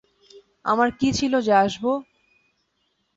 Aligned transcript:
আমার 0.65 0.89
কী 0.99 1.09
ছিল 1.13 1.33
যে 1.39 1.53
আসব? 1.55 1.83